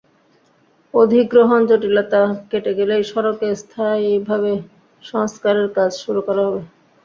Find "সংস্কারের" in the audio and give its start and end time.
5.03-5.67